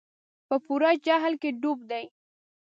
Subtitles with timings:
[0.47, 2.05] په پوره جهل کې ډوب دي.